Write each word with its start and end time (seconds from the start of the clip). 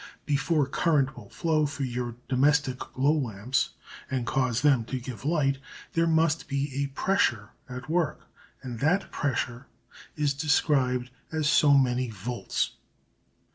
Before 0.25 0.65
current 0.65 1.15
will 1.15 1.29
flow 1.29 1.67
through 1.67 1.85
your 1.85 2.15
domestic 2.27 2.79
glow 2.79 3.11
lamps 3.13 3.75
and 4.09 4.25
cause 4.25 4.61
them 4.61 4.83
to 4.85 4.99
give 4.99 5.23
light 5.25 5.59
there 5.93 6.07
must 6.07 6.47
be 6.47 6.73
a 6.81 6.87
pressure 6.87 7.51
at 7.69 7.87
work, 7.87 8.23
and 8.63 8.79
that 8.79 9.11
pressure 9.11 9.67
is 10.15 10.33
described 10.33 11.11
as 11.31 11.47
so 11.47 11.75
many 11.77 12.09
volts. 12.09 12.77